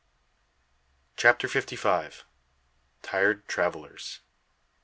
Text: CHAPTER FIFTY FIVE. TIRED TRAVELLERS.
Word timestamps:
CHAPTER 1.15 1.47
FIFTY 1.47 1.75
FIVE. 1.75 2.25
TIRED 3.03 3.47
TRAVELLERS. 3.47 4.21